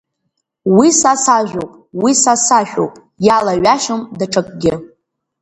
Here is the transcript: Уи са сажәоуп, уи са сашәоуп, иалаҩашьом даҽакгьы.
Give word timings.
Уи 0.77 0.89
са 1.01 1.11
сажәоуп, 1.23 1.71
уи 2.01 2.13
са 2.21 2.33
сашәоуп, 2.45 2.93
иалаҩашьом 3.27 4.01
даҽакгьы. 4.17 4.73